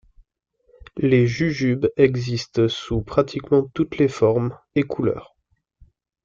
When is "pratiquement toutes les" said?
3.03-4.07